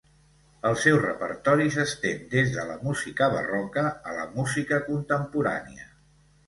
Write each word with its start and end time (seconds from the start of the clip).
El 0.69 0.77
seu 0.83 0.95
repertori 1.03 1.67
s'estén 1.75 2.25
des 2.33 2.51
de 2.57 2.65
la 2.71 2.79
música 2.89 3.31
barroca 3.37 3.85
a 4.13 4.19
la 4.21 4.27
música 4.41 4.83
contemporània. 4.93 5.89